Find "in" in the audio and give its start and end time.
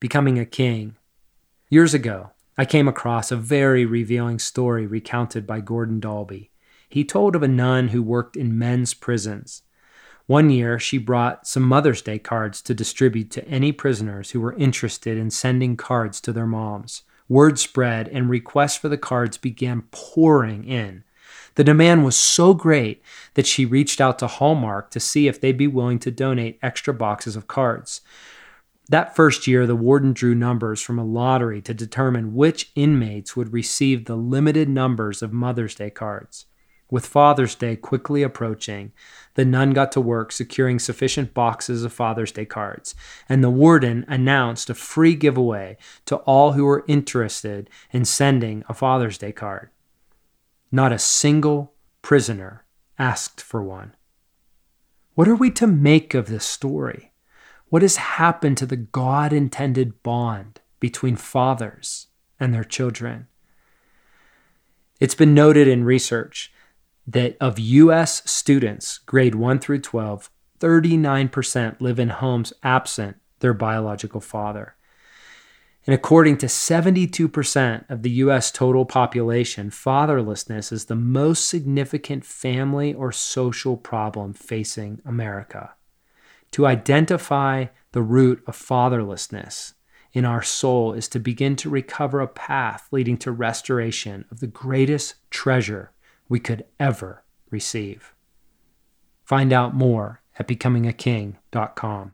8.36-8.56, 15.18-15.32, 20.62-21.02, 47.90-48.06, 65.68-65.84, 71.98-72.08, 90.12-90.24